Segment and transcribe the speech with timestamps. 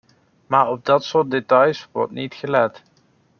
[0.47, 2.83] Maar op dat soort details wordt niet gelet.